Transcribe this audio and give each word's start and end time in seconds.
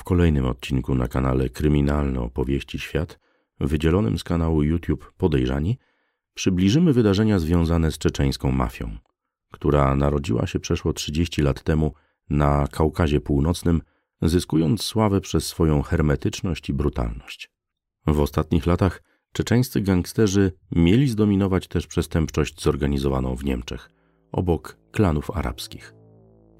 W 0.00 0.04
kolejnym 0.04 0.46
odcinku 0.46 0.94
na 0.94 1.08
kanale 1.08 1.48
Kryminalne 1.48 2.20
Opowieści 2.20 2.78
Świat, 2.78 3.18
wydzielonym 3.60 4.18
z 4.18 4.24
kanału 4.24 4.62
YouTube 4.62 5.12
Podejrzani, 5.16 5.78
przybliżymy 6.34 6.92
wydarzenia 6.92 7.38
związane 7.38 7.92
z 7.92 7.98
czeczeńską 7.98 8.50
mafią, 8.52 8.96
która 9.52 9.94
narodziła 9.94 10.46
się 10.46 10.60
przeszło 10.60 10.92
30 10.92 11.42
lat 11.42 11.62
temu 11.62 11.94
na 12.30 12.66
Kaukazie 12.70 13.20
Północnym, 13.20 13.82
zyskując 14.22 14.82
sławę 14.82 15.20
przez 15.20 15.46
swoją 15.46 15.82
hermetyczność 15.82 16.68
i 16.68 16.72
brutalność. 16.72 17.50
W 18.06 18.20
ostatnich 18.20 18.66
latach 18.66 19.02
czeczeńscy 19.32 19.80
gangsterzy 19.80 20.52
mieli 20.72 21.08
zdominować 21.08 21.68
też 21.68 21.86
przestępczość 21.86 22.62
zorganizowaną 22.62 23.36
w 23.36 23.44
Niemczech, 23.44 23.90
obok 24.32 24.78
klanów 24.90 25.30
arabskich. 25.30 25.99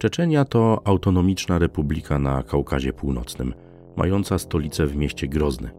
Czeczenia 0.00 0.44
to 0.44 0.82
autonomiczna 0.84 1.58
republika 1.58 2.18
na 2.18 2.42
Kaukazie 2.42 2.92
Północnym, 2.92 3.54
mająca 3.96 4.38
stolicę 4.38 4.86
w 4.86 4.96
mieście 4.96 5.28
Grozny, 5.28 5.70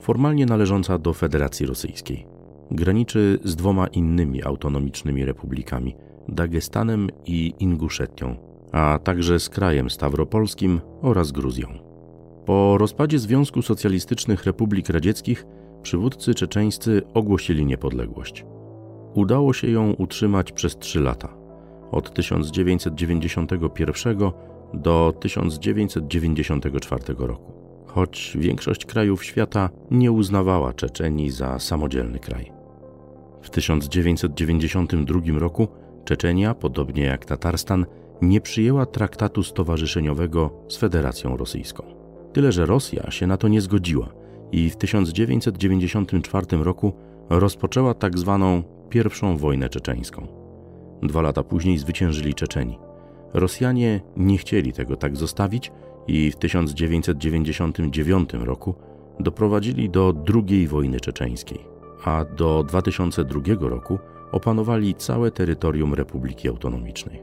formalnie 0.00 0.46
należąca 0.46 0.98
do 0.98 1.12
Federacji 1.12 1.66
Rosyjskiej. 1.66 2.26
Graniczy 2.70 3.38
z 3.44 3.56
dwoma 3.56 3.86
innymi 3.86 4.42
autonomicznymi 4.42 5.24
republikami 5.24 5.96
Dagestanem 6.28 7.08
i 7.26 7.54
Inguszetią, 7.58 8.36
a 8.72 8.98
także 9.04 9.40
z 9.40 9.48
krajem 9.48 9.90
Stawropolskim 9.90 10.80
oraz 11.02 11.32
Gruzją. 11.32 11.68
Po 12.46 12.78
rozpadzie 12.78 13.18
Związku 13.18 13.62
Socjalistycznych 13.62 14.44
Republik 14.44 14.88
Radzieckich 14.88 15.46
przywódcy 15.82 16.34
czeczeńscy 16.34 17.02
ogłosili 17.14 17.66
niepodległość. 17.66 18.44
Udało 19.14 19.52
się 19.52 19.70
ją 19.70 19.92
utrzymać 19.92 20.52
przez 20.52 20.78
trzy 20.78 21.00
lata 21.00 21.39
od 21.90 22.14
1991 22.14 24.18
do 24.74 25.14
1994 25.20 27.14
roku, 27.18 27.52
choć 27.86 28.36
większość 28.40 28.86
krajów 28.86 29.24
świata 29.24 29.70
nie 29.90 30.12
uznawała 30.12 30.72
Czeczenii 30.72 31.30
za 31.30 31.58
samodzielny 31.58 32.18
kraj. 32.18 32.52
W 33.42 33.50
1992 33.50 35.38
roku 35.38 35.68
Czeczenia, 36.04 36.54
podobnie 36.54 37.02
jak 37.02 37.24
Tatarstan, 37.24 37.86
nie 38.22 38.40
przyjęła 38.40 38.86
traktatu 38.86 39.42
stowarzyszeniowego 39.42 40.50
z 40.68 40.76
Federacją 40.76 41.36
Rosyjską. 41.36 41.84
Tyle, 42.32 42.52
że 42.52 42.66
Rosja 42.66 43.10
się 43.10 43.26
na 43.26 43.36
to 43.36 43.48
nie 43.48 43.60
zgodziła 43.60 44.08
i 44.52 44.70
w 44.70 44.76
1994 44.76 46.56
roku 46.56 46.92
rozpoczęła 47.30 47.94
tak 47.94 48.18
zwaną 48.18 48.62
pierwszą 48.88 49.36
wojnę 49.36 49.68
czeczeńską. 49.68 50.39
Dwa 51.02 51.22
lata 51.22 51.42
później 51.42 51.78
zwyciężyli 51.78 52.34
Czeczeni. 52.34 52.78
Rosjanie 53.34 54.00
nie 54.16 54.38
chcieli 54.38 54.72
tego 54.72 54.96
tak 54.96 55.16
zostawić 55.16 55.72
i 56.06 56.30
w 56.30 56.36
1999 56.36 58.32
roku 58.32 58.74
doprowadzili 59.20 59.90
do 59.90 60.14
II 60.34 60.68
wojny 60.68 61.00
czeczeńskiej, 61.00 61.58
a 62.04 62.24
do 62.24 62.64
2002 62.68 63.40
roku 63.60 63.98
opanowali 64.32 64.94
całe 64.94 65.30
terytorium 65.30 65.94
Republiki 65.94 66.48
Autonomicznej. 66.48 67.22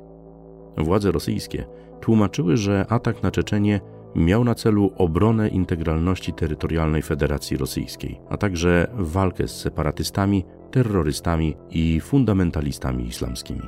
Władze 0.78 1.12
rosyjskie 1.12 1.66
tłumaczyły, 2.02 2.58
że 2.58 2.86
atak 2.90 3.24
na 3.24 3.32
Czeczenię 3.32 3.82
miał 4.16 4.44
na 4.44 4.56
celu 4.56 4.92
obronę 4.98 5.50
integralności 5.50 6.34
terytorialnej 6.34 7.02
Federacji 7.02 7.58
Rosyjskiej, 7.58 8.20
a 8.30 8.38
także 8.38 8.88
walkę 8.94 9.48
z 9.48 9.60
separatystami 9.60 10.46
terrorystami 10.72 11.56
i 11.70 12.00
fundamentalistami 12.00 13.08
islamskimi. 13.08 13.62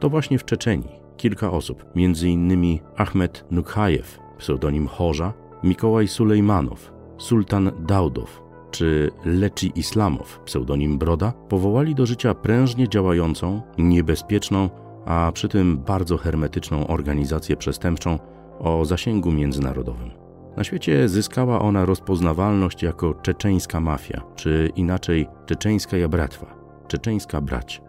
To 0.00 0.08
właśnie 0.08 0.38
w 0.38 0.44
Czeczenii 0.44 1.06
kilka 1.16 1.50
osób, 1.50 1.84
m.in. 1.96 2.78
Ahmed 2.96 3.44
Nukhajew, 3.50 4.18
pseudonim 4.38 4.86
Chorza, 4.86 5.32
Mikołaj 5.64 6.08
Sulejmanow, 6.08 6.92
Sultan 7.18 7.70
Daudow 7.86 8.46
czy 8.70 9.10
Leczy 9.24 9.66
Islamow, 9.66 10.40
pseudonim 10.44 10.98
Broda, 10.98 11.32
powołali 11.48 11.94
do 11.94 12.06
życia 12.06 12.34
prężnie 12.34 12.88
działającą, 12.88 13.62
niebezpieczną, 13.78 14.70
a 15.06 15.32
przy 15.34 15.48
tym 15.48 15.78
bardzo 15.78 16.16
hermetyczną 16.16 16.86
organizację 16.86 17.56
przestępczą 17.56 18.18
o 18.58 18.84
zasięgu 18.84 19.32
międzynarodowym. 19.32 20.25
Na 20.56 20.64
świecie 20.64 21.08
zyskała 21.08 21.60
ona 21.60 21.84
rozpoznawalność 21.84 22.82
jako 22.82 23.14
czeczeńska 23.14 23.80
mafia, 23.80 24.22
czy 24.36 24.72
inaczej 24.76 25.26
czeczeńska 25.46 25.96
jabratwa, 25.96 26.46
czeczeńska 26.88 27.40
brać. 27.40 27.82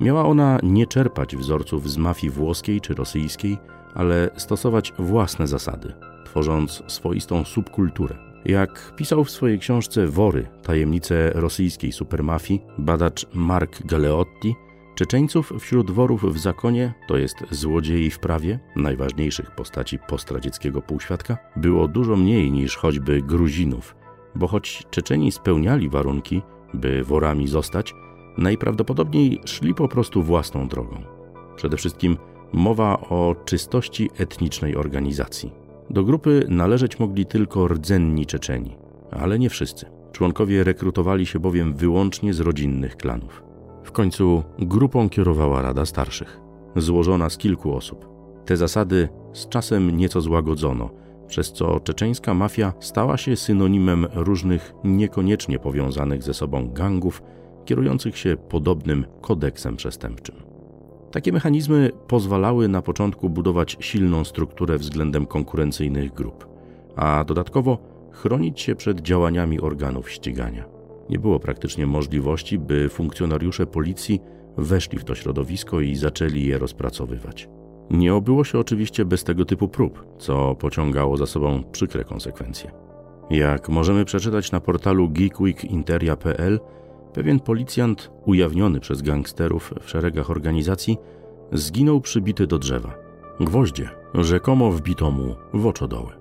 Miała 0.00 0.24
ona 0.24 0.58
nie 0.62 0.86
czerpać 0.86 1.36
wzorców 1.36 1.90
z 1.90 1.96
mafii 1.96 2.30
włoskiej 2.32 2.80
czy 2.80 2.94
rosyjskiej, 2.94 3.58
ale 3.94 4.30
stosować 4.36 4.92
własne 4.98 5.46
zasady, 5.46 5.92
tworząc 6.24 6.82
swoistą 6.86 7.44
subkulturę. 7.44 8.16
Jak 8.44 8.92
pisał 8.96 9.24
w 9.24 9.30
swojej 9.30 9.58
książce 9.58 10.06
Wory, 10.06 10.46
tajemnice 10.62 11.30
rosyjskiej 11.34 11.92
supermafii, 11.92 12.62
badacz 12.78 13.26
Mark 13.34 13.86
Galeotti, 13.86 14.54
Czeczeńców 14.96 15.52
wśród 15.60 15.90
worów 15.90 16.34
w 16.34 16.38
zakonie, 16.38 16.94
to 17.08 17.16
jest 17.16 17.36
złodziei 17.50 18.10
w 18.10 18.18
prawie, 18.18 18.58
najważniejszych 18.76 19.50
postaci 19.50 19.98
postradzieckiego 19.98 20.82
półświadka, 20.82 21.38
było 21.56 21.88
dużo 21.88 22.16
mniej 22.16 22.52
niż 22.52 22.76
choćby 22.76 23.22
Gruzinów, 23.22 23.96
bo 24.34 24.46
choć 24.46 24.82
Czeczeni 24.90 25.32
spełniali 25.32 25.88
warunki, 25.88 26.42
by 26.74 27.04
worami 27.04 27.48
zostać, 27.48 27.94
najprawdopodobniej 28.38 29.40
szli 29.44 29.74
po 29.74 29.88
prostu 29.88 30.22
własną 30.22 30.68
drogą. 30.68 31.02
Przede 31.56 31.76
wszystkim 31.76 32.16
mowa 32.52 33.00
o 33.00 33.36
czystości 33.44 34.10
etnicznej 34.18 34.76
organizacji. 34.76 35.52
Do 35.90 36.04
grupy 36.04 36.46
należeć 36.48 36.98
mogli 36.98 37.26
tylko 37.26 37.68
rdzenni 37.68 38.26
Czeczeni, 38.26 38.76
ale 39.10 39.38
nie 39.38 39.50
wszyscy. 39.50 39.86
Członkowie 40.12 40.64
rekrutowali 40.64 41.26
się 41.26 41.38
bowiem 41.38 41.74
wyłącznie 41.74 42.34
z 42.34 42.40
rodzinnych 42.40 42.96
klanów. 42.96 43.45
W 43.86 43.92
końcu 43.92 44.42
grupą 44.58 45.08
kierowała 45.08 45.62
Rada 45.62 45.86
Starszych, 45.86 46.40
złożona 46.76 47.30
z 47.30 47.36
kilku 47.38 47.74
osób. 47.74 48.08
Te 48.44 48.56
zasady 48.56 49.08
z 49.32 49.48
czasem 49.48 49.96
nieco 49.96 50.20
złagodzono, 50.20 50.90
przez 51.28 51.52
co 51.52 51.80
czeczeńska 51.80 52.34
mafia 52.34 52.72
stała 52.80 53.16
się 53.16 53.36
synonimem 53.36 54.06
różnych 54.14 54.74
niekoniecznie 54.84 55.58
powiązanych 55.58 56.22
ze 56.22 56.34
sobą 56.34 56.72
gangów, 56.72 57.22
kierujących 57.64 58.18
się 58.18 58.36
podobnym 58.48 59.06
kodeksem 59.20 59.76
przestępczym. 59.76 60.36
Takie 61.10 61.32
mechanizmy 61.32 61.90
pozwalały 62.08 62.68
na 62.68 62.82
początku 62.82 63.30
budować 63.30 63.76
silną 63.80 64.24
strukturę 64.24 64.78
względem 64.78 65.26
konkurencyjnych 65.26 66.14
grup, 66.14 66.48
a 66.96 67.24
dodatkowo 67.24 67.78
chronić 68.12 68.60
się 68.60 68.74
przed 68.74 69.00
działaniami 69.00 69.60
organów 69.60 70.10
ścigania. 70.10 70.75
Nie 71.10 71.18
było 71.18 71.40
praktycznie 71.40 71.86
możliwości, 71.86 72.58
by 72.58 72.88
funkcjonariusze 72.88 73.66
policji 73.66 74.20
weszli 74.56 74.98
w 74.98 75.04
to 75.04 75.14
środowisko 75.14 75.80
i 75.80 75.96
zaczęli 75.96 76.44
je 76.44 76.58
rozpracowywać. 76.58 77.48
Nie 77.90 78.14
obyło 78.14 78.44
się 78.44 78.58
oczywiście 78.58 79.04
bez 79.04 79.24
tego 79.24 79.44
typu 79.44 79.68
prób, 79.68 80.06
co 80.18 80.54
pociągało 80.54 81.16
za 81.16 81.26
sobą 81.26 81.62
przykre 81.72 82.04
konsekwencje. 82.04 82.70
Jak 83.30 83.68
możemy 83.68 84.04
przeczytać 84.04 84.52
na 84.52 84.60
portalu 84.60 85.08
geekweekinteria.pl, 85.08 86.60
pewien 87.12 87.40
policjant 87.40 88.10
ujawniony 88.24 88.80
przez 88.80 89.02
gangsterów 89.02 89.74
w 89.80 89.90
szeregach 89.90 90.30
organizacji 90.30 90.98
zginął 91.52 92.00
przybity 92.00 92.46
do 92.46 92.58
drzewa. 92.58 92.94
Gwoździe 93.40 93.90
rzekomo 94.14 94.72
wbito 94.72 95.10
mu 95.10 95.34
w 95.54 95.66
oczodoły. 95.66 96.12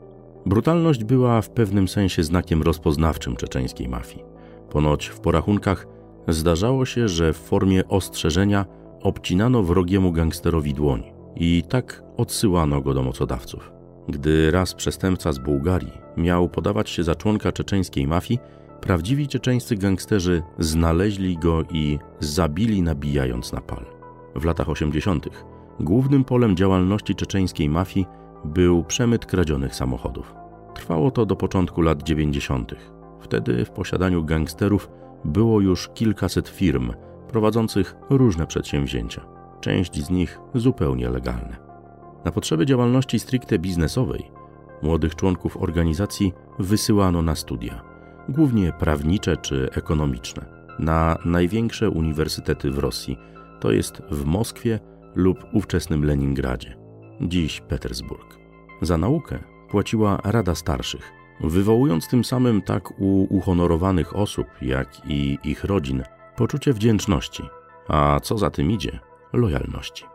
Brutalność 0.45 1.03
była 1.03 1.41
w 1.41 1.49
pewnym 1.49 1.87
sensie 1.87 2.23
znakiem 2.23 2.61
rozpoznawczym 2.61 3.35
czeczeńskiej 3.35 3.89
mafii. 3.89 4.34
Ponoć 4.75 5.07
w 5.07 5.19
porachunkach 5.19 5.87
zdarzało 6.27 6.85
się, 6.85 7.07
że 7.07 7.33
w 7.33 7.37
formie 7.37 7.87
ostrzeżenia 7.87 8.65
obcinano 9.01 9.63
wrogiemu 9.63 10.11
gangsterowi 10.11 10.73
dłoń 10.73 11.03
i 11.35 11.63
tak 11.69 12.03
odsyłano 12.17 12.81
go 12.81 12.93
do 12.93 13.03
mocodawców. 13.03 13.71
Gdy 14.09 14.51
raz 14.51 14.73
przestępca 14.73 15.31
z 15.31 15.39
Bułgarii 15.39 15.91
miał 16.17 16.49
podawać 16.49 16.89
się 16.89 17.03
za 17.03 17.15
członka 17.15 17.51
czeczeńskiej 17.51 18.07
mafii, 18.07 18.39
prawdziwi 18.81 19.27
czeczeńscy 19.27 19.75
gangsterzy 19.75 20.41
znaleźli 20.59 21.37
go 21.37 21.63
i 21.71 21.99
zabili 22.19 22.81
nabijając 22.81 23.53
na 23.53 23.61
pal. 23.61 23.85
W 24.35 24.45
latach 24.45 24.69
80. 24.69 25.27
głównym 25.79 26.23
polem 26.23 26.55
działalności 26.55 27.15
czeczeńskiej 27.15 27.69
mafii 27.69 28.05
był 28.45 28.83
przemyt 28.83 29.25
kradzionych 29.25 29.75
samochodów. 29.75 30.33
Trwało 30.73 31.11
to 31.11 31.25
do 31.25 31.35
początku 31.35 31.81
lat 31.81 32.03
90. 32.03 32.94
Wtedy 33.25 33.65
w 33.65 33.71
posiadaniu 33.71 34.23
gangsterów 34.23 34.89
było 35.25 35.61
już 35.61 35.89
kilkaset 35.93 36.49
firm 36.49 36.93
prowadzących 37.27 37.95
różne 38.09 38.47
przedsięwzięcia, 38.47 39.21
część 39.61 40.05
z 40.05 40.09
nich 40.09 40.39
zupełnie 40.55 41.09
legalne. 41.09 41.57
Na 42.25 42.31
potrzeby 42.31 42.65
działalności 42.65 43.19
stricte 43.19 43.59
biznesowej 43.59 44.31
młodych 44.81 45.15
członków 45.15 45.57
organizacji 45.57 46.33
wysyłano 46.59 47.21
na 47.21 47.35
studia, 47.35 47.81
głównie 48.29 48.73
prawnicze 48.79 49.37
czy 49.37 49.69
ekonomiczne, 49.71 50.45
na 50.79 51.17
największe 51.25 51.89
uniwersytety 51.89 52.71
w 52.71 52.77
Rosji, 52.77 53.17
to 53.59 53.71
jest 53.71 54.01
w 54.11 54.25
Moskwie 54.25 54.79
lub 55.15 55.45
ówczesnym 55.53 56.05
Leningradzie, 56.05 56.77
dziś 57.21 57.61
Petersburg. 57.61 58.37
Za 58.81 58.97
naukę 58.97 59.39
zapłaciła 59.75 60.21
Rada 60.23 60.55
Starszych, 60.55 61.11
wywołując 61.39 62.07
tym 62.07 62.23
samym 62.23 62.61
tak 62.61 62.99
u 62.99 63.27
uhonorowanych 63.29 64.15
osób, 64.15 64.47
jak 64.61 65.01
i 65.07 65.37
ich 65.43 65.63
rodzin 65.63 66.03
poczucie 66.35 66.73
wdzięczności, 66.73 67.43
a 67.87 68.19
co 68.23 68.37
za 68.37 68.49
tym 68.49 68.71
idzie, 68.71 68.99
lojalności. 69.33 70.05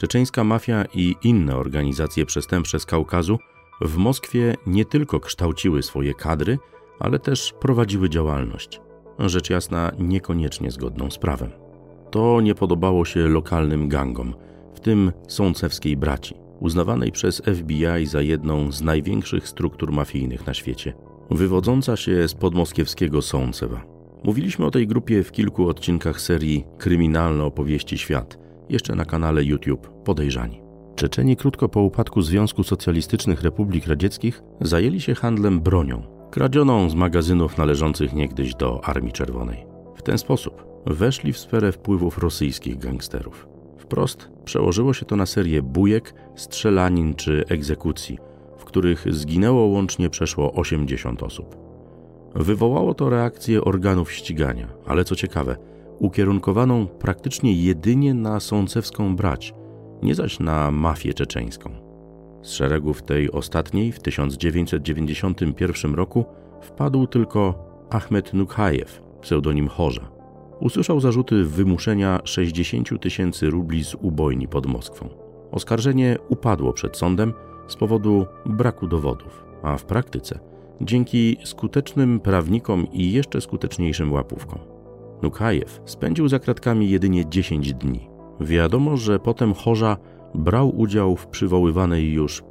Czeczeńska 0.00 0.44
mafia 0.44 0.84
i 0.94 1.14
inne 1.22 1.56
organizacje 1.56 2.26
przestępcze 2.26 2.80
z 2.80 2.86
Kaukazu 2.86 3.38
w 3.80 3.96
Moskwie 3.96 4.54
nie 4.66 4.84
tylko 4.84 5.20
kształciły 5.20 5.82
swoje 5.82 6.14
kadry, 6.14 6.58
ale 6.98 7.18
też 7.18 7.54
prowadziły 7.60 8.08
działalność. 8.08 8.80
Rzecz 9.18 9.50
jasna, 9.50 9.92
niekoniecznie 9.98 10.70
zgodną 10.70 11.10
z 11.10 11.18
prawem. 11.18 11.50
To 12.10 12.40
nie 12.40 12.54
podobało 12.54 13.04
się 13.04 13.28
lokalnym 13.28 13.88
gangom, 13.88 14.34
w 14.74 14.80
tym 14.80 15.12
sącewskiej 15.28 15.96
braci, 15.96 16.34
uznawanej 16.62 17.12
przez 17.12 17.42
FBI 17.44 18.06
za 18.06 18.22
jedną 18.22 18.72
z 18.72 18.82
największych 18.82 19.48
struktur 19.48 19.92
mafijnych 19.92 20.46
na 20.46 20.54
świecie, 20.54 20.92
wywodząca 21.30 21.96
się 21.96 22.28
z 22.28 22.34
podmoskiewskiego 22.34 23.22
Sącewa. 23.22 23.84
Mówiliśmy 24.24 24.66
o 24.66 24.70
tej 24.70 24.86
grupie 24.86 25.22
w 25.22 25.32
kilku 25.32 25.68
odcinkach 25.68 26.20
serii 26.20 26.64
Kryminalne 26.78 27.44
opowieści 27.44 27.98
świat, 27.98 28.38
jeszcze 28.68 28.94
na 28.94 29.04
kanale 29.04 29.44
YouTube 29.44 29.88
Podejrzani. 30.04 30.60
Czeczeni 30.96 31.36
krótko 31.36 31.68
po 31.68 31.80
upadku 31.80 32.22
Związku 32.22 32.62
Socjalistycznych 32.62 33.42
Republik 33.42 33.86
Radzieckich 33.86 34.42
zajęli 34.60 35.00
się 35.00 35.14
handlem 35.14 35.60
bronią, 35.60 36.02
kradzioną 36.30 36.90
z 36.90 36.94
magazynów 36.94 37.58
należących 37.58 38.12
niegdyś 38.12 38.54
do 38.54 38.84
Armii 38.84 39.12
Czerwonej. 39.12 39.66
W 39.96 40.02
ten 40.02 40.18
sposób 40.18 40.64
weszli 40.86 41.32
w 41.32 41.38
sferę 41.38 41.72
wpływów 41.72 42.18
rosyjskich 42.18 42.78
gangsterów. 42.78 43.51
Wprost 43.82 44.30
przełożyło 44.44 44.94
się 44.94 45.06
to 45.06 45.16
na 45.16 45.26
serię 45.26 45.62
bujek, 45.62 46.14
strzelanin 46.34 47.14
czy 47.14 47.44
egzekucji, 47.48 48.18
w 48.58 48.64
których 48.64 49.14
zginęło 49.14 49.66
łącznie 49.66 50.10
przeszło 50.10 50.52
80 50.52 51.22
osób. 51.22 51.56
Wywołało 52.34 52.94
to 52.94 53.10
reakcję 53.10 53.64
organów 53.64 54.12
ścigania, 54.12 54.68
ale 54.86 55.04
co 55.04 55.16
ciekawe, 55.16 55.56
ukierunkowaną 55.98 56.86
praktycznie 56.86 57.52
jedynie 57.52 58.14
na 58.14 58.40
sącewską 58.40 59.16
brać, 59.16 59.54
nie 60.02 60.14
zaś 60.14 60.40
na 60.40 60.70
mafię 60.70 61.14
czeczeńską. 61.14 61.70
Z 62.42 62.50
szeregów 62.50 63.02
tej 63.02 63.32
ostatniej 63.32 63.92
w 63.92 64.00
1991 64.00 65.94
roku 65.94 66.24
wpadł 66.60 67.06
tylko 67.06 67.54
Ahmed 67.90 68.34
Nukhajew, 68.34 69.02
pseudonim 69.20 69.68
Chorza. 69.68 70.11
Usłyszał 70.62 71.00
zarzuty 71.00 71.44
wymuszenia 71.44 72.20
60 72.24 73.00
tysięcy 73.00 73.50
rubli 73.50 73.84
z 73.84 73.94
ubojni 73.94 74.48
pod 74.48 74.66
Moskwą. 74.66 75.08
Oskarżenie 75.50 76.16
upadło 76.28 76.72
przed 76.72 76.96
sądem 76.96 77.32
z 77.68 77.76
powodu 77.76 78.26
braku 78.46 78.86
dowodów, 78.86 79.44
a 79.62 79.76
w 79.76 79.84
praktyce 79.84 80.38
dzięki 80.80 81.36
skutecznym 81.44 82.20
prawnikom 82.20 82.86
i 82.92 83.12
jeszcze 83.12 83.40
skuteczniejszym 83.40 84.12
łapówkom. 84.12 84.58
Nukhajew 85.22 85.80
spędził 85.84 86.28
za 86.28 86.38
kratkami 86.38 86.90
jedynie 86.90 87.28
10 87.28 87.74
dni. 87.74 88.08
Wiadomo, 88.40 88.96
że 88.96 89.18
potem 89.18 89.54
Chorza 89.54 89.96
brał 90.34 90.80
udział 90.80 91.16
w 91.16 91.26
przywoływanej 91.26 92.12
już 92.12 92.42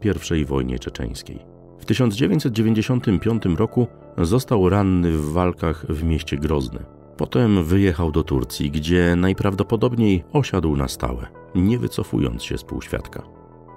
I 0.41 0.45
wojnie 0.45 0.79
czeczeńskiej. 0.79 1.39
W 1.79 1.85
1995 1.85 3.43
roku 3.57 3.87
został 4.17 4.69
ranny 4.69 5.11
w 5.11 5.31
walkach 5.31 5.85
w 5.89 6.03
mieście 6.03 6.37
Grozny. 6.37 7.00
Potem 7.21 7.63
wyjechał 7.63 8.11
do 8.11 8.23
Turcji, 8.23 8.71
gdzie 8.71 9.15
najprawdopodobniej 9.15 10.23
osiadł 10.33 10.75
na 10.75 10.87
stałe, 10.87 11.27
nie 11.55 11.79
wycofując 11.79 12.43
się 12.43 12.57
z 12.57 12.63
półświadka. 12.63 13.23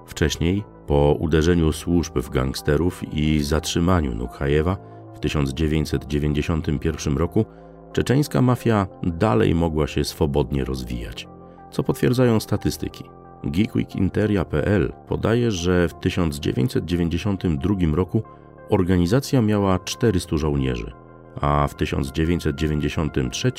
Wcześniej, 0.07 0.65
po 0.87 1.17
uderzeniu 1.21 1.73
służb 1.73 2.19
w 2.19 2.31
gangsterów 2.31 3.03
i 3.13 3.43
zatrzymaniu 3.43 4.15
Nukhajewa 4.15 4.77
w 5.15 5.21
1991 5.21 7.17
roku, 7.17 7.45
czeczeńska 7.93 8.43
mafia 8.43 8.87
dalej 9.03 9.55
mogła 9.55 9.87
się 9.87 10.05
swobodnie 10.05 10.65
rozwijać, 10.65 11.29
co 11.71 11.83
potwierdzają 11.83 12.41
statystyki. 12.41 13.05
Geekweekinteria.pl 13.45 14.93
podaje, 15.09 15.51
że 15.51 15.89
w 15.89 15.95
1992 15.95 17.75
roku 17.95 18.23
organizacja 18.71 19.43
miała 19.43 19.79
400 19.79 20.37
żołnierzy, 20.37 21.04
a 21.41 21.69
w 21.69 21.75
1993 21.75 23.53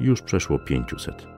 już 0.00 0.22
przeszło 0.22 0.58
500. 0.58 1.28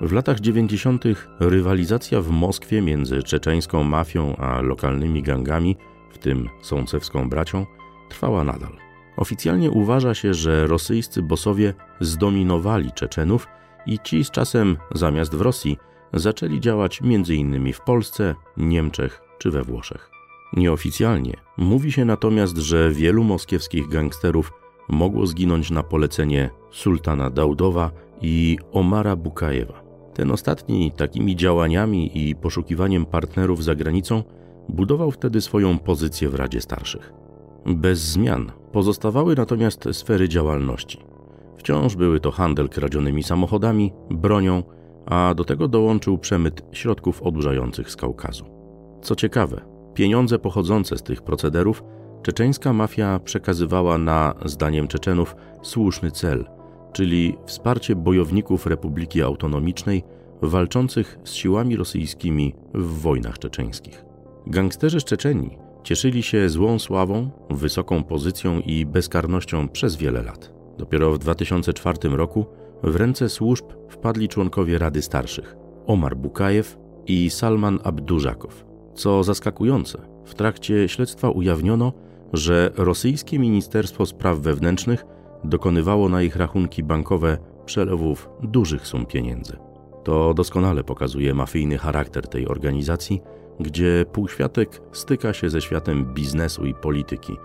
W 0.00 0.12
latach 0.12 0.40
90. 0.40 1.04
rywalizacja 1.40 2.22
w 2.22 2.28
Moskwie 2.28 2.82
między 2.82 3.22
czeczeńską 3.22 3.84
mafią 3.84 4.36
a 4.36 4.60
lokalnymi 4.60 5.22
gangami, 5.22 5.76
w 6.10 6.18
tym 6.18 6.48
sącewską 6.62 7.28
bracią, 7.28 7.66
trwała 8.10 8.44
nadal. 8.44 8.72
Oficjalnie 9.16 9.70
uważa 9.70 10.14
się, 10.14 10.34
że 10.34 10.66
rosyjscy 10.66 11.22
bosowie 11.22 11.74
zdominowali 12.00 12.92
Czeczenów 12.92 13.48
i 13.86 13.98
ci 13.98 14.24
z 14.24 14.30
czasem, 14.30 14.76
zamiast 14.94 15.34
w 15.34 15.40
Rosji, 15.40 15.78
zaczęli 16.12 16.60
działać 16.60 17.00
m.in. 17.02 17.72
w 17.72 17.80
Polsce, 17.80 18.34
Niemczech 18.56 19.22
czy 19.38 19.50
we 19.50 19.62
Włoszech. 19.62 20.10
Nieoficjalnie 20.52 21.36
mówi 21.56 21.92
się 21.92 22.04
natomiast, 22.04 22.56
że 22.56 22.90
wielu 22.90 23.24
moskiewskich 23.24 23.88
gangsterów 23.88 24.52
mogło 24.92 25.26
zginąć 25.26 25.70
na 25.70 25.82
polecenie 25.82 26.50
sultana 26.70 27.30
Daudowa 27.30 27.90
i 28.20 28.58
Omara 28.72 29.16
Bukajewa. 29.16 29.82
Ten 30.14 30.30
ostatni 30.30 30.92
takimi 30.92 31.36
działaniami 31.36 32.28
i 32.28 32.34
poszukiwaniem 32.34 33.06
partnerów 33.06 33.64
za 33.64 33.74
granicą 33.74 34.22
budował 34.68 35.10
wtedy 35.10 35.40
swoją 35.40 35.78
pozycję 35.78 36.28
w 36.28 36.34
Radzie 36.34 36.60
Starszych. 36.60 37.12
Bez 37.66 37.98
zmian 37.98 38.52
pozostawały 38.72 39.34
natomiast 39.36 39.88
sfery 39.92 40.28
działalności. 40.28 40.98
Wciąż 41.56 41.96
były 41.96 42.20
to 42.20 42.30
handel 42.30 42.68
kradzionymi 42.68 43.22
samochodami, 43.22 43.92
bronią, 44.10 44.62
a 45.06 45.34
do 45.34 45.44
tego 45.44 45.68
dołączył 45.68 46.18
przemyt 46.18 46.62
środków 46.72 47.22
odurzających 47.22 47.90
z 47.90 47.96
Kaukazu. 47.96 48.44
Co 49.02 49.14
ciekawe, 49.16 49.60
pieniądze 49.94 50.38
pochodzące 50.38 50.98
z 50.98 51.02
tych 51.02 51.22
procederów 51.22 51.82
czeczeńska 52.22 52.72
mafia 52.72 53.18
przekazywała 53.18 53.98
na, 53.98 54.34
zdaniem 54.44 54.88
Czeczenów, 54.88 55.36
słuszny 55.62 56.10
cel, 56.10 56.44
czyli 56.92 57.36
wsparcie 57.46 57.96
bojowników 57.96 58.66
Republiki 58.66 59.22
Autonomicznej 59.22 60.02
walczących 60.42 61.18
z 61.24 61.32
siłami 61.32 61.76
rosyjskimi 61.76 62.54
w 62.74 63.00
wojnach 63.00 63.38
czeczeńskich. 63.38 64.04
Gangsterzy 64.46 65.00
z 65.00 65.04
Czeczenii 65.04 65.58
cieszyli 65.82 66.22
się 66.22 66.48
złą 66.48 66.78
sławą, 66.78 67.30
wysoką 67.50 68.04
pozycją 68.04 68.60
i 68.60 68.86
bezkarnością 68.86 69.68
przez 69.68 69.96
wiele 69.96 70.22
lat. 70.22 70.52
Dopiero 70.78 71.12
w 71.12 71.18
2004 71.18 72.08
roku 72.08 72.46
w 72.82 72.96
ręce 72.96 73.28
służb 73.28 73.64
wpadli 73.88 74.28
członkowie 74.28 74.78
Rady 74.78 75.02
Starszych 75.02 75.56
Omar 75.86 76.16
Bukajew 76.16 76.78
i 77.06 77.30
Salman 77.30 77.78
Abdużakow. 77.84 78.64
Co 78.94 79.24
zaskakujące, 79.24 79.98
w 80.24 80.34
trakcie 80.34 80.88
śledztwa 80.88 81.30
ujawniono, 81.30 81.92
że 82.32 82.70
rosyjskie 82.76 83.38
Ministerstwo 83.38 84.06
Spraw 84.06 84.38
Wewnętrznych 84.38 85.04
dokonywało 85.44 86.08
na 86.08 86.22
ich 86.22 86.36
rachunki 86.36 86.82
bankowe 86.82 87.38
przelewów 87.64 88.28
dużych 88.42 88.86
sum 88.86 89.06
pieniędzy. 89.06 89.56
To 90.04 90.34
doskonale 90.34 90.84
pokazuje 90.84 91.34
mafijny 91.34 91.78
charakter 91.78 92.28
tej 92.28 92.48
organizacji, 92.48 93.22
gdzie 93.60 94.04
półświatek 94.12 94.82
styka 94.92 95.32
się 95.32 95.50
ze 95.50 95.60
światem 95.60 96.14
biznesu 96.14 96.66
i 96.66 96.74
polityki, 96.74 97.36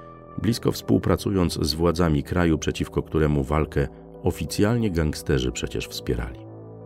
blisko 0.42 0.72
współpracując 0.72 1.54
z 1.62 1.74
władzami 1.74 2.24
kraju, 2.24 2.58
przeciwko 2.58 3.04
któremu 3.04 3.44
walkę 3.44 3.88
oficjalnie 4.24 4.92
gangsterzy 4.92 5.52
przecież 5.52 5.88
wspierali. 5.88 6.40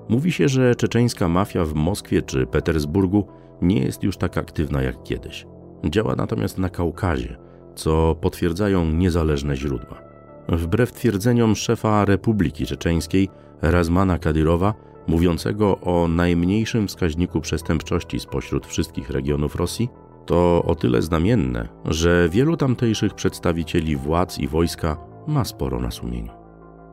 Mówi 0.10 0.32
się, 0.32 0.48
że 0.48 0.76
czeczeńska 0.76 1.28
mafia 1.28 1.66
w 1.66 1.74
Moskwie 1.74 2.22
czy 2.22 2.46
Petersburgu 2.46 3.28
nie 3.62 3.84
jest 3.84 4.04
już 4.04 4.18
tak 4.18 4.38
aktywna 4.38 4.82
jak 4.82 5.04
kiedyś. 5.04 5.48
Działa 5.86 6.16
natomiast 6.16 6.58
na 6.58 6.70
Kaukazie, 6.70 7.38
co 7.82 8.16
potwierdzają 8.16 8.86
niezależne 8.86 9.56
źródła. 9.56 10.02
Wbrew 10.50 10.92
twierdzeniom 10.92 11.56
szefa 11.56 12.06
Republiki 12.06 12.66
Czeczeńskiej 12.66 13.30
Razmana 13.62 14.20
Kadyrowa, 14.20 14.74
mówiącego 15.08 15.80
o 15.80 16.08
najmniejszym 16.08 16.88
wskaźniku 16.88 17.42
przestępczości 17.42 18.20
spośród 18.20 18.68
wszystkich 18.68 19.10
regionów 19.10 19.56
Rosji, 19.56 19.90
to 20.26 20.64
o 20.66 20.76
tyle 20.76 21.02
znamienne, 21.02 21.68
że 21.86 22.30
wielu 22.32 22.58
tamtejszych 22.58 23.14
przedstawicieli 23.14 23.96
władz 23.96 24.40
i 24.40 24.48
wojska 24.48 24.98
ma 25.28 25.46
sporo 25.46 25.80
na 25.80 25.92
sumieniu. 25.92 26.32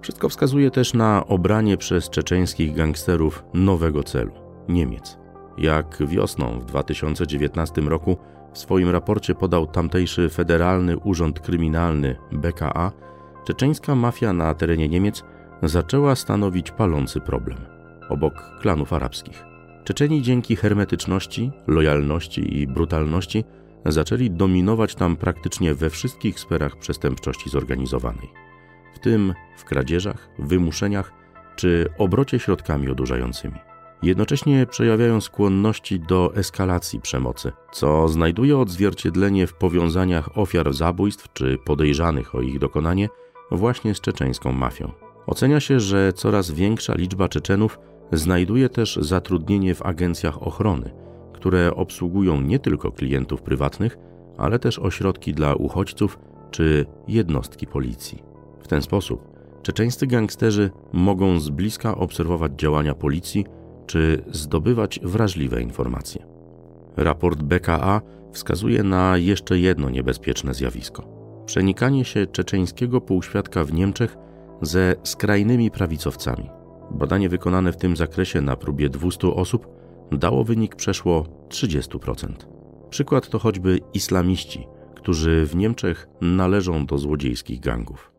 Wszystko 0.01 0.29
wskazuje 0.29 0.71
też 0.71 0.95
na 0.95 1.27
obranie 1.27 1.77
przez 1.77 2.11
czeczeńskich 2.11 2.75
gangsterów 2.75 3.45
nowego 3.55 4.03
celu 4.03 4.33
Niemiec. 4.69 5.19
Jak 5.59 5.99
wiosną 6.07 6.61
w 6.61 6.65
2019 6.65 7.81
roku 7.81 8.17
w 8.53 8.59
swoim 8.59 8.91
raporcie 8.91 9.35
podał 9.35 9.67
tamtejszy 9.67 10.29
Federalny 10.29 10.97
Urząd 10.99 11.41
Kryminalny 11.41 12.17
BKA, 12.33 12.93
czeczeńska 13.47 13.95
mafia 13.95 14.33
na 14.33 14.55
terenie 14.55 14.89
Niemiec 14.89 15.25
zaczęła 15.63 16.17
stanowić 16.17 16.71
palący 16.71 17.21
problem 17.21 17.79
obok 18.09 18.59
klanów 18.61 18.93
arabskich. 18.93 19.45
Czeczeni 19.85 20.23
dzięki 20.23 20.57
hermetyczności, 20.57 21.51
lojalności 21.67 22.59
i 22.61 22.67
brutalności 22.67 23.45
zaczęli 23.87 24.31
dominować 24.31 24.95
tam 24.95 25.17
praktycznie 25.17 25.75
we 25.75 25.91
wszystkich 25.91 26.41
sferach 26.41 26.77
przestępczości 26.77 27.51
zorganizowanej, 27.51 28.29
w 28.95 28.99
tym 28.99 29.35
w 29.57 29.65
kradzieżach, 29.65 30.29
wymuszeniach 30.39 31.13
czy 31.57 31.89
obrocie 31.99 32.39
środkami 32.39 32.89
odurzającymi. 32.89 33.68
Jednocześnie 34.03 34.67
przejawiają 34.67 35.21
skłonności 35.21 36.01
do 36.01 36.35
eskalacji 36.35 37.01
przemocy, 37.01 37.53
co 37.73 38.09
znajduje 38.09 38.59
odzwierciedlenie 38.59 39.47
w 39.47 39.55
powiązaniach 39.55 40.39
ofiar 40.39 40.73
zabójstw 40.73 41.33
czy 41.33 41.59
podejrzanych 41.65 42.35
o 42.35 42.41
ich 42.41 42.59
dokonanie 42.59 43.09
właśnie 43.51 43.95
z 43.95 44.01
czeczeńską 44.01 44.53
mafią. 44.53 44.93
Ocenia 45.27 45.61
się, 45.61 45.81
że 45.81 46.13
coraz 46.13 46.51
większa 46.51 46.95
liczba 46.95 47.29
Czeczenów 47.29 47.79
znajduje 48.13 48.69
też 48.69 48.97
zatrudnienie 48.97 49.75
w 49.75 49.83
agencjach 49.83 50.43
ochrony, 50.43 50.91
które 51.33 51.75
obsługują 51.75 52.41
nie 52.41 52.59
tylko 52.59 52.93
klientów 52.93 53.43
prywatnych, 53.43 53.97
ale 54.39 54.59
też 54.59 54.79
ośrodki 54.79 55.35
dla 55.35 55.55
uchodźców 55.55 56.19
czy 56.51 56.87
jednostki 57.09 57.67
policji. 57.67 58.23
W 58.61 58.69
ten 58.69 58.83
sposób 58.83 59.29
czeczeńscy 59.63 60.07
gangsterzy 60.07 60.71
mogą 60.93 61.41
z 61.41 61.51
bliska 61.51 61.97
obserwować 61.97 62.53
działania 62.57 62.95
policji 62.95 63.45
czy 63.89 64.25
zdobywać 64.31 65.01
wrażliwe 65.03 65.63
informacje. 65.63 66.27
Raport 66.97 67.43
BKA 67.43 68.01
wskazuje 68.33 68.83
na 68.83 69.17
jeszcze 69.17 69.59
jedno 69.59 69.91
niebezpieczne 69.91 70.55
zjawisko: 70.55 71.05
przenikanie 71.47 72.05
się 72.05 72.27
czeczeńskiego 72.27 73.01
półświadka 73.01 73.65
w 73.65 73.73
Niemczech 73.73 74.17
ze 74.63 74.95
skrajnymi 75.03 75.71
prawicowcami. 75.71 76.51
Badanie 76.91 77.29
wykonane 77.29 77.73
w 77.73 77.77
tym 77.77 77.97
zakresie 77.97 78.41
na 78.41 78.57
próbie 78.57 78.89
200 78.89 79.29
osób 79.29 79.69
dało 80.13 80.45
wynik 80.45 80.77
przeszło 80.77 81.27
30%. 81.49 82.33
Przykład 82.91 83.29
to 83.29 83.39
choćby 83.39 83.81
islamiści, 83.95 84.67
którzy 84.95 85.47
w 85.47 85.57
Niemczech 85.57 86.09
należą 86.21 86.87
do 86.87 86.99
złodziejskich 86.99 87.61
gangów. 87.61 88.18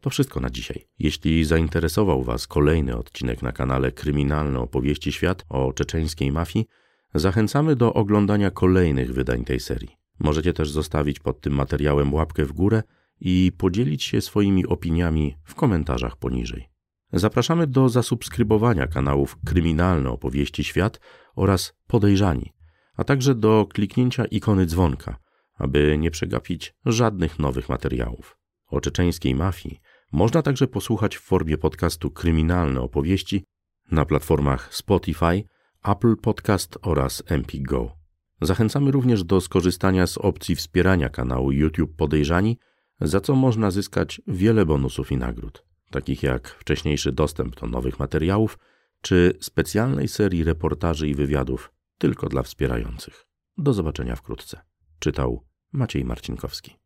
To 0.00 0.10
wszystko 0.10 0.40
na 0.40 0.50
dzisiaj. 0.50 0.86
Jeśli 0.98 1.44
zainteresował 1.44 2.22
Was 2.22 2.46
kolejny 2.46 2.96
odcinek 2.96 3.42
na 3.42 3.52
kanale 3.52 3.92
Kryminalne 3.92 4.60
Opowieści 4.60 5.12
Świat 5.12 5.44
o 5.48 5.72
czeczeńskiej 5.72 6.32
mafii, 6.32 6.66
zachęcamy 7.14 7.76
do 7.76 7.94
oglądania 7.94 8.50
kolejnych 8.50 9.14
wydań 9.14 9.44
tej 9.44 9.60
serii. 9.60 9.96
Możecie 10.18 10.52
też 10.52 10.70
zostawić 10.70 11.20
pod 11.20 11.40
tym 11.40 11.54
materiałem 11.54 12.14
łapkę 12.14 12.44
w 12.44 12.52
górę 12.52 12.82
i 13.20 13.52
podzielić 13.58 14.02
się 14.02 14.20
swoimi 14.20 14.66
opiniami 14.66 15.36
w 15.44 15.54
komentarzach 15.54 16.16
poniżej. 16.16 16.68
Zapraszamy 17.12 17.66
do 17.66 17.88
zasubskrybowania 17.88 18.86
kanałów 18.86 19.38
Kryminalne 19.44 20.10
Opowieści 20.10 20.64
Świat 20.64 21.00
oraz 21.36 21.74
Podejrzani, 21.86 22.52
a 22.96 23.04
także 23.04 23.34
do 23.34 23.66
kliknięcia 23.72 24.24
ikony 24.24 24.66
dzwonka, 24.66 25.16
aby 25.54 25.98
nie 25.98 26.10
przegapić 26.10 26.74
żadnych 26.86 27.38
nowych 27.38 27.68
materiałów. 27.68 28.38
O 28.66 28.80
czeczeńskiej 28.80 29.34
mafii 29.34 29.80
można 30.16 30.42
także 30.42 30.66
posłuchać 30.66 31.16
w 31.16 31.20
formie 31.20 31.58
podcastu 31.58 32.10
Kryminalne 32.10 32.80
Opowieści 32.80 33.44
na 33.90 34.04
platformach 34.04 34.74
Spotify, 34.74 35.44
Apple 35.84 36.16
Podcast 36.16 36.78
oraz 36.82 37.22
MPGO. 37.30 37.96
Zachęcamy 38.40 38.90
również 38.90 39.24
do 39.24 39.40
skorzystania 39.40 40.06
z 40.06 40.18
opcji 40.18 40.56
wspierania 40.56 41.08
kanału 41.08 41.52
YouTube 41.52 41.96
Podejrzani, 41.96 42.58
za 43.00 43.20
co 43.20 43.34
można 43.34 43.70
zyskać 43.70 44.20
wiele 44.26 44.66
bonusów 44.66 45.12
i 45.12 45.16
nagród, 45.16 45.64
takich 45.90 46.22
jak 46.22 46.48
wcześniejszy 46.48 47.12
dostęp 47.12 47.60
do 47.60 47.66
nowych 47.66 47.98
materiałów 47.98 48.58
czy 49.00 49.38
specjalnej 49.40 50.08
serii 50.08 50.44
reportaży 50.44 51.08
i 51.08 51.14
wywiadów 51.14 51.72
tylko 51.98 52.28
dla 52.28 52.42
wspierających. 52.42 53.26
Do 53.58 53.72
zobaczenia 53.72 54.16
wkrótce. 54.16 54.60
Czytał 54.98 55.44
Maciej 55.72 56.04
Marcinkowski. 56.04 56.85